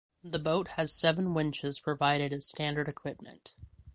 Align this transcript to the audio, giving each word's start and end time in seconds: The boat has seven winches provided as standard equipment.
The 0.23 0.39
boat 0.39 0.67
has 0.69 0.91
seven 0.97 1.35
winches 1.35 1.79
provided 1.79 2.33
as 2.33 2.47
standard 2.47 2.87
equipment. 2.89 3.53